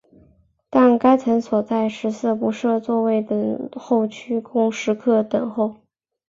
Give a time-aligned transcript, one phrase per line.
[0.71, 5.75] 但该层所有食肆不设座位等候区供食客等候。